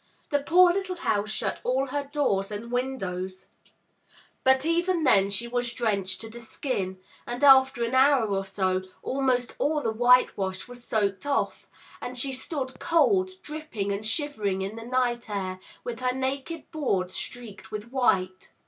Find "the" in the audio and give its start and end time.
0.31-0.41, 6.31-6.39, 9.79-9.91, 14.75-14.85